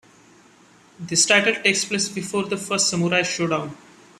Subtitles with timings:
[0.99, 3.71] This title takes place before the first "Samurai Shodown".